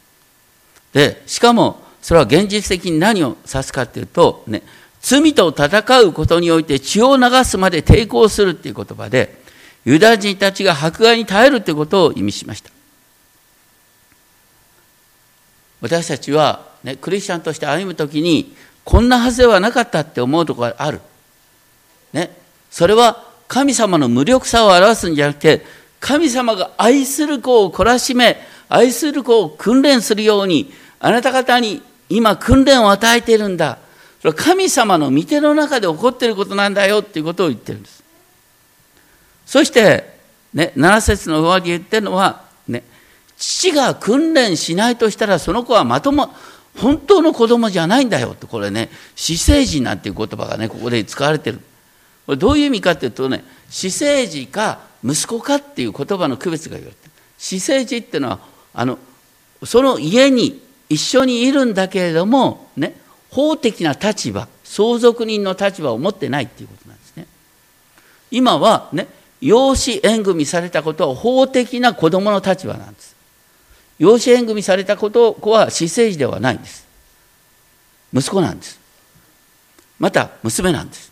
[0.93, 4.63] でしかもそれは現実的に何を指すかっていうと、ね、
[5.01, 9.43] 罪と戦うことにおいて血を流すまで抵抗するっていう言葉で
[9.85, 12.71] ユダヤ人たちが迫害に耐えるってことを意味しました。
[15.81, 18.55] 私たちは、ね、クリスチャンとして歩む時に
[18.85, 21.01] こんなはずではなかったって思うところがある、
[22.13, 22.37] ね、
[22.71, 25.65] それは神様の無力さを表すんじゃなくて
[26.01, 33.79] 神様が愛する子を懲らしめ愛する子を訓練するようにあなた方に今訓練を与えているんだ
[34.21, 38.03] それは神様の御手の中で起こっていることなんだよっていうことを言ってるんです。
[39.47, 40.19] そして、
[40.53, 42.83] ね、7節の終わり言ってるのは、ね、
[43.37, 46.35] 父が訓練しないとしたらその子はまとも、
[46.77, 51.61] 本当の子供じゃないんだよって、これね、死生児なんていう言葉がね、ここで使われてる。
[52.27, 57.13] これどういう意味かっていうとね、死生児か息子かっていう言葉の区別が言われてる。
[57.39, 58.41] 死生児っていうのは、
[58.75, 58.99] あの、
[59.65, 62.95] その家に一緒にいるんだけれども、ね、
[63.31, 67.27] 法的な立場相続人の立場を持ってないっていうことなんですね。
[68.31, 69.09] 今はね
[69.41, 73.17] 養子縁組されたことは法的な子供の立場なんです。
[73.99, 76.87] 養子縁組されたこと子は私生児ではないんです。
[78.13, 78.79] 息子なんです。
[79.99, 81.11] また娘なんです、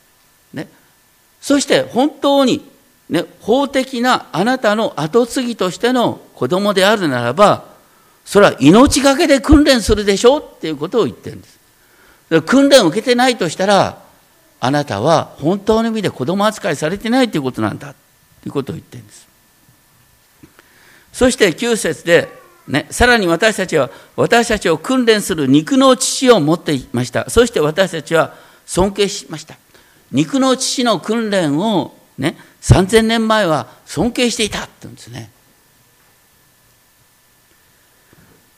[0.55, 0.69] ね、
[1.41, 2.65] そして本当に、
[3.09, 7.65] ね、法的なあなたの後継ぎとしての子供であるならば
[8.25, 11.57] それは命がけで訓練するでしょうっていうことを言ってるんです。
[12.43, 14.03] 訓練を受けてないとしたら
[14.59, 17.95] あなたは本当の意味で子供扱いされてないということなんだ
[18.43, 19.29] ということを言ってるんです。
[21.13, 22.29] そして9節で
[22.67, 27.31] ね、さらに私たちは私たちを訓練する肉の父を持っていました。
[27.31, 28.35] そして私たちは
[28.67, 29.57] 尊敬しました。
[30.11, 35.31] 肉の父の訓練をね3000年前は尊敬していたって言うんですね。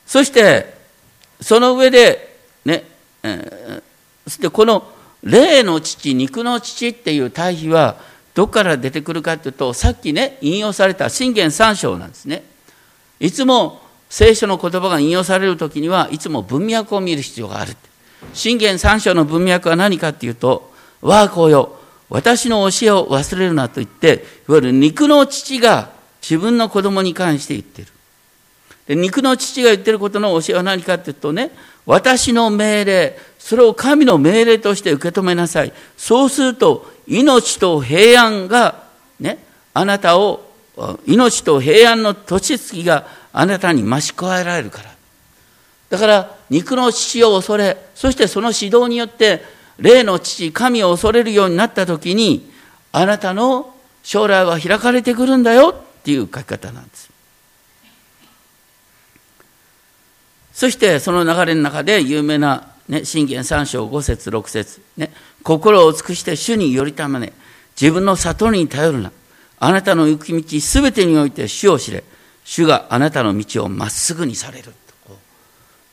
[0.07, 0.75] そして
[1.43, 2.85] その上でね、
[3.23, 4.91] えー、でこの
[5.23, 7.97] 霊の父肉の父っていう対比は
[8.35, 12.45] どこから出てくるかというとさっきね引用された信玄三章なんですね。
[13.21, 17.77] いつも聖書の言葉が引用される時にはいつも文脈を見る必要がある。
[18.33, 21.78] 信玄三章の文脈は何かっていうと、我が子よ、
[22.11, 25.91] 私の教えを忘れるなと言って、いわゆる肉の父が
[26.23, 27.89] 自分の子供に関して言ってる。
[28.87, 31.51] で肉の父が言ってることの教えは何かっていうとね、
[31.85, 35.73] 私の命令、それを神の命令として受け止めなさい。
[35.97, 38.85] そうすると、命と平安が、
[39.21, 39.45] ね、
[39.75, 40.47] あなたを、
[41.07, 44.91] 命と平安の土地付きがあなたに増し加えられるから。
[45.91, 49.43] だから肉の父を恐れ、そしてその指導によって
[49.79, 52.51] 霊の父、神を恐れるようになった時に、
[52.93, 57.11] あなたの将来は開かれてくるんだよっていう書き方なんです。
[60.53, 65.13] そしてその流れの中で有名な、ね、信玄三章五節六節ね、
[65.45, 67.33] 心を尽くして主によりたまね、
[67.81, 69.13] 自分の悟りに頼るな。
[69.61, 72.03] あなたの行く道すべてにおいて主を知れ。
[72.45, 74.73] 主があなたの道をまっすぐにされる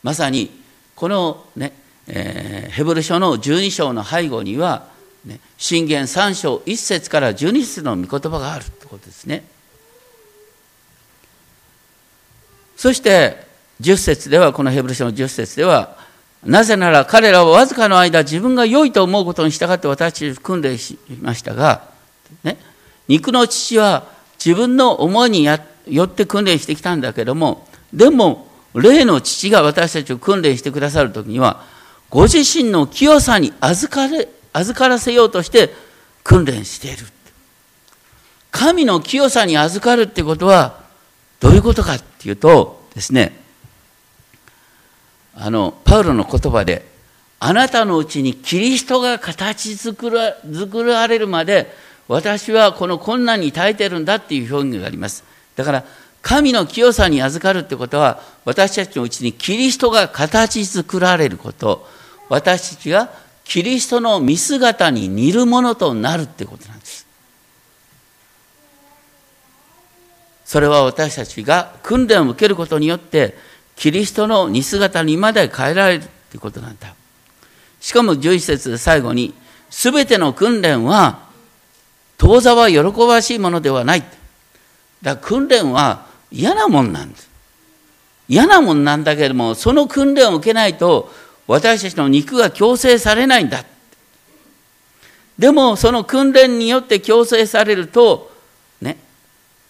[0.02, 0.50] まさに
[0.94, 1.72] このね、
[2.08, 4.86] えー、ヘブル書の12章の背後には、
[5.24, 9.44] ね、信玄3章1節から12節の御言葉があるということですね。
[12.76, 13.46] そして
[13.80, 15.96] 10節ではこのヘブル書の10節では
[16.44, 21.88] なぜなら彼らはわずかの間自分が良いと思うことに従って私たち訓練しましたが、
[22.44, 22.58] ね、
[23.08, 24.06] 肉の父は
[24.38, 31.64] 自分の思いによって訓練してきたんだけどもでも霊の父が私たちを訓練してくださる時には
[32.10, 35.70] ご自身の清さに預かれ預からせようとして
[36.24, 37.06] 訓練している。
[38.50, 40.80] 神の清さに預かるってことは
[41.40, 43.38] どういうことかっていうとですね
[45.34, 46.86] あのパウロの言葉で
[47.38, 51.70] あなたのうちにキリストが形作ら作られるまで
[52.08, 55.22] 私はこの困難に耐えてるんだっていう表現があります。
[55.54, 55.84] だから
[56.22, 61.86] 神の清さに預かるってことは私たちのうちにキリストが形作られること。
[62.28, 63.10] 私たちが
[63.44, 67.06] キリストの見姿に似るものとなるってことなんです。
[70.44, 73.36] それは私たちが訓練を受けることによって
[73.74, 76.94] キリストの似姿にまで変えられるっていうことなんだ。
[77.80, 79.34] しかも11節で最後に
[79.70, 81.26] 全ての訓練は
[82.18, 84.00] 当座は喜ばしいものではない。
[84.00, 84.18] だか
[85.02, 87.28] ら訓練は嫌なもんなんです。
[88.28, 91.12] 嫌なもんなんだけれども、その訓練を受けないと、
[91.46, 93.64] 私たちの肉が強制されないんだ。
[95.38, 98.32] でも、その訓練によって強制されると、
[98.80, 98.96] ね、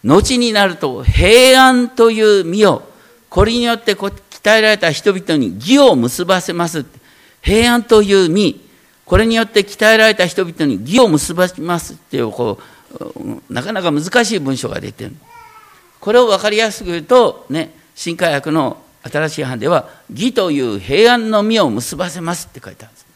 [0.05, 2.83] 後になると平安という身を、
[3.29, 4.15] これによって鍛
[4.57, 6.85] えられた人々に義を結ばせます。
[7.43, 8.65] 平安という身、
[9.05, 12.62] これによって鍛えられた人々に義を結ばせますっていう、こう、
[13.51, 15.15] なかなか難しい文章が出てる
[16.01, 23.07] これを分かりやすく言うとね新海訳の新しい版では「義という平安の実を結ばせます」って書いてあるんです。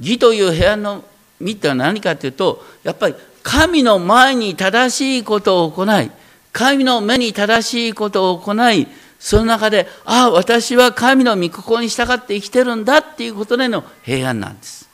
[0.00, 1.04] 義という平安の
[1.40, 6.10] 実っては何かというとやっぱり神の前に正しいことを行い
[6.52, 8.88] 神の目に正しいことを行い
[9.18, 14.88] その中でああ私は神の御心に従って生きてるんだっていうことでの平安なんです。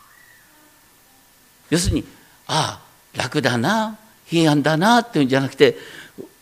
[1.71, 2.05] 要するに
[2.47, 2.81] あ
[3.15, 3.97] あ楽だな
[4.27, 5.77] 平安だなっていうんじゃなくて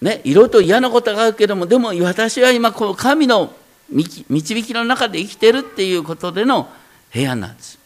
[0.01, 3.53] ねいろいろと嫌なことがあるけどもでも私は今この神の
[3.91, 6.69] 導きの中で生きてるっていうことでの
[7.11, 7.79] 平安なんです。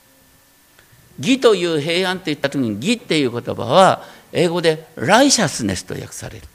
[1.18, 6.46] 義という平安って言った時に義っていう言葉は英語でライシャスネスと訳される。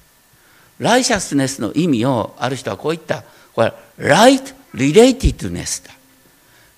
[0.80, 3.24] ライシャスネスの意味をある人はこう言った。
[3.54, 5.94] これライトリレイティッドネスだ。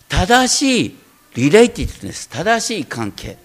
[0.08, 0.98] 正しい
[1.36, 3.38] リレイティッドネス正しい関係。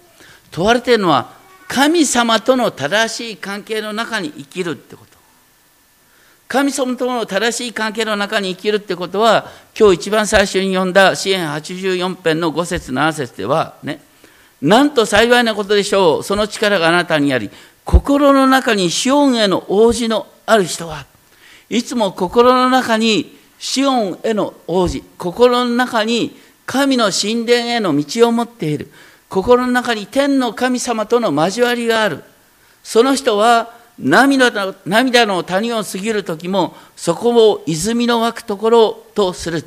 [0.50, 1.32] 問われているのは
[1.66, 5.13] 神様との正しい関係の中に生きるってこと。
[6.54, 14.00] 神様との正しい関係の中に生きるってことは今日一番最初に読んだ支援84編の5節7節ではね
[14.62, 16.22] なんと幸いなことでしょう。
[16.22, 17.50] その力があなたにあり
[17.84, 21.06] 心の中にシオンへの王子のある人は
[21.68, 25.02] いつも心の中にシオンへの王子。
[25.18, 26.36] 心の中に
[26.66, 28.92] 神の神殿への道を持っている。
[29.28, 32.22] 心の中に天の神様との交わりがある。
[32.84, 39.64] その人は涙の涙の谷を過ぎる時もそこを泉の湧くところとする。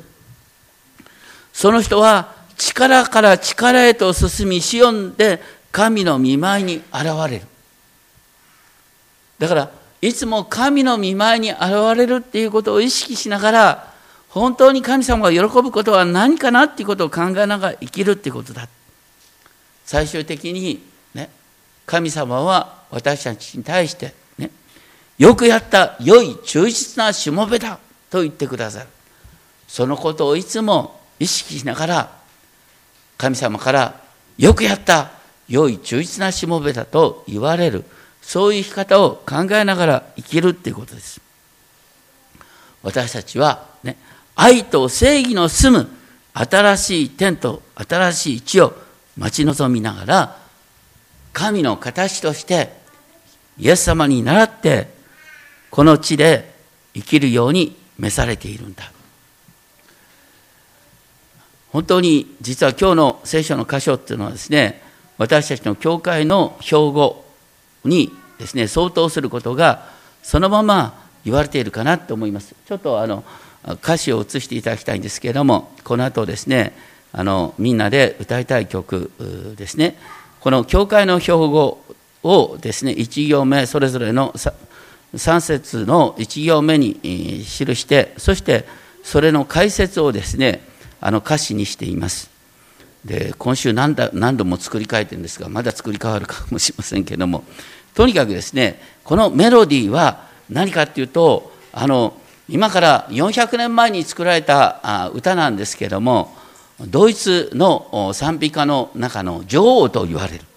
[1.52, 5.40] その人は力から力へと進みシオンで
[5.72, 7.46] 神の見舞いに現れる。
[9.38, 9.70] だから
[10.00, 11.60] いつも神の見舞いに現
[11.96, 13.94] れるっていうことを意識しながら
[14.28, 18.68] 本当に神様が喜ぶことは何かなっていうことを考えながら生きるっていうことだ。
[19.86, 20.82] 最終的に
[21.14, 21.30] ね
[21.86, 24.50] 神様は私たちに対してね
[25.18, 27.78] よくやった良い忠実なしもべだ
[28.10, 28.86] と言ってくださる。
[29.66, 32.12] そのことをいつも意識しながら
[33.18, 34.00] 神様から
[34.38, 35.10] よくやった
[35.48, 37.84] 良い忠実なしもべだと言われる。
[38.22, 41.20] そういう生き方を考えながら生きるっていうことです。
[42.82, 43.96] 私たちはね
[44.36, 45.88] 愛と正義の住む
[46.32, 48.74] 新しい天と新しい地を
[49.16, 50.36] 待ち望みながら
[51.32, 52.77] 神の形として
[53.58, 54.88] イエス様に倣って
[55.70, 56.52] この地で
[56.94, 58.90] 生きるように召されているんだ。
[61.70, 64.82] 本当に実は今日の聖書の箇所っていうのはですね
[65.18, 67.24] 私たちの教会の標語
[67.84, 69.86] にですね相当することが
[70.22, 72.54] そのまま言われているかなと思います。
[72.66, 73.24] ちょっとあの
[73.64, 76.74] 歌詞を移していただきたいんですけれどもこの後ですね
[77.12, 79.10] あのみんなで歌いたい曲
[79.56, 79.98] ですね。
[80.40, 81.84] この教会の標語
[82.28, 84.32] をですね1行目それぞれの
[85.14, 88.66] 3節の1行目に記してそして
[89.02, 90.60] それの解説をですね
[91.00, 92.30] あの歌詞にしています。
[93.04, 97.44] で今週何だ何度も作り変えてるんですがまだ作り変わるかもしれませんけども
[97.94, 102.14] とにかくですねこのメロディーは何かっていうとあの
[102.48, 106.34] 今から400年前に作られた歌なんですけども
[106.80, 110.47] ドイツの賛美歌の中の女王と言われる。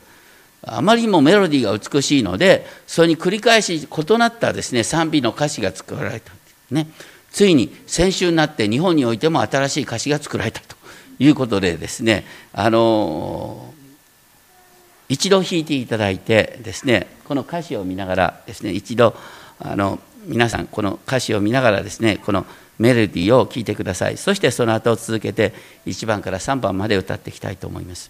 [0.63, 6.31] あまりにもメロディーが美しいのでそれに繰り返し異なったですね賛美の歌詞が作られた、
[6.69, 6.87] ね、
[7.31, 10.75] ついに先週になって日本においても新しい歌詞が作られたと
[11.19, 13.73] いうことでですねあの
[15.09, 19.15] 一度弾いていただいてですねこの歌詞を見ながらですね一度
[19.59, 22.45] あの皆さんこの歌詞を見ながらですねこの
[22.81, 24.17] メロディーを聴いてください。
[24.17, 25.53] そしてその後続けて
[25.85, 28.09] 1番から3番まで歌っていきたいと思います。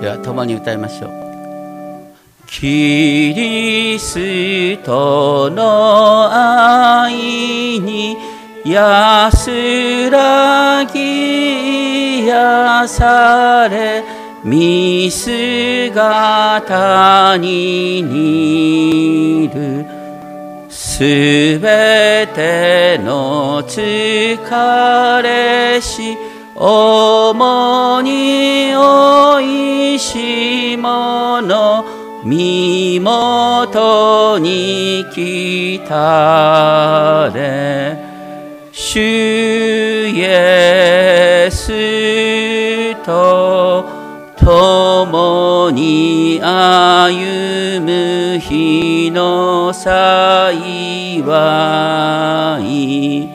[0.00, 1.10] では共に歌いましょう。
[2.46, 7.12] キリストの愛
[7.78, 8.16] に
[8.64, 14.02] 安らぎ癒され
[14.42, 15.36] 見姿
[17.36, 19.84] に似る。
[20.70, 26.16] すべての疲れし
[26.62, 37.96] 主においしもの身元に来たれ
[38.72, 43.88] 主イエスと
[44.36, 50.52] 共に歩む日の幸
[52.60, 53.30] い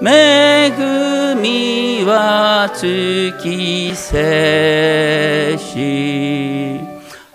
[0.00, 0.67] 恵
[2.18, 6.80] はが尽きせし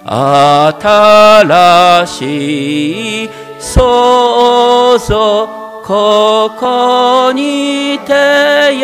[0.05, 3.29] 新しい
[3.59, 5.47] 創造
[5.85, 8.81] ここにて喜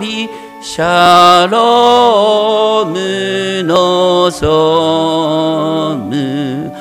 [0.00, 0.28] び
[0.62, 6.72] シャローム望む。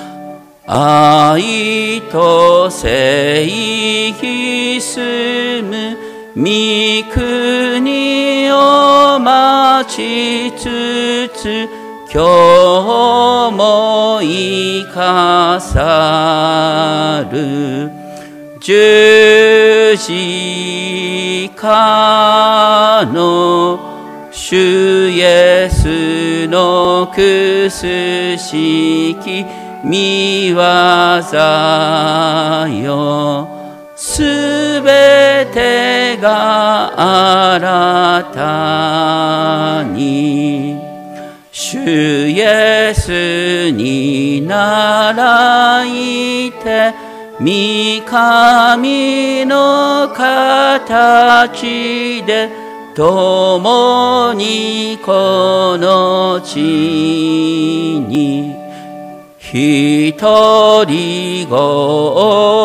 [0.65, 6.02] 愛と正義住む。
[6.35, 11.69] 御国を待ちつつ
[12.11, 12.23] 今
[13.51, 17.91] 日も生かさる。
[18.61, 23.79] 十字架の
[24.31, 29.45] 主イエスのくすしき
[29.83, 30.57] 見業
[32.83, 33.52] よ。
[34.05, 34.21] す
[34.81, 36.91] べてが
[37.55, 40.77] 新たに。
[41.53, 46.93] 主イエスに習いて
[47.39, 51.61] 御神の形
[52.25, 52.49] で
[52.95, 58.53] 共にこの地に
[59.39, 60.13] 一
[60.85, 62.62] 人ご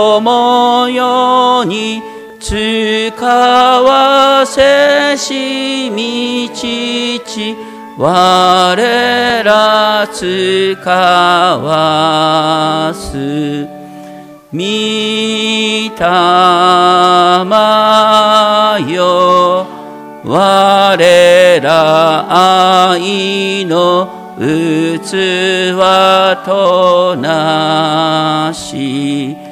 [2.49, 7.55] 使わせしみ父
[7.99, 13.66] 我ら使わす。
[14.51, 15.90] 御霊
[18.94, 19.66] よ。
[20.24, 25.74] 我ら愛の器
[26.46, 29.47] となし。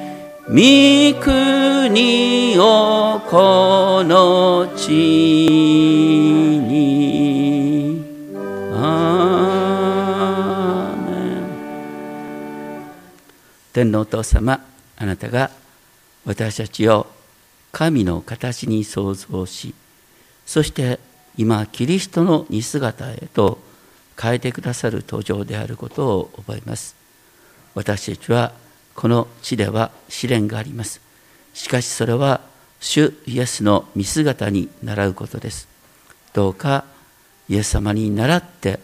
[0.48, 4.92] 御国をこの地
[6.62, 8.04] に。
[8.72, 9.26] ア
[13.72, 14.64] 天皇お父様
[14.96, 15.50] あなたが
[16.24, 17.08] 私たちを
[17.72, 19.74] 神の形に創造し
[20.46, 21.00] そして
[21.36, 23.58] 今キリストの似姿へと
[24.16, 26.94] 変えてくださる途上であることを覚えます。
[27.74, 28.52] 私たちは
[28.96, 31.00] この地では試練があります。
[31.54, 32.40] しかしそれは
[32.80, 35.68] 主イエスの見姿に倣うことです。
[36.32, 36.84] どうか
[37.48, 38.80] イエス様に倣って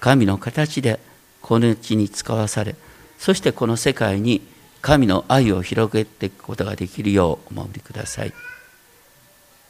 [0.00, 1.00] 神の形で
[1.42, 2.74] この地に使わされ
[3.18, 4.42] そしてこの世界に
[4.80, 8.32] 神の愛を広げていくことができるようお守りください。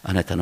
[0.03, 0.37] あなたの